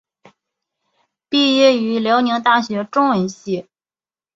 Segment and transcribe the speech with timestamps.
[1.29, 3.67] 毕业于辽宁大学中文系。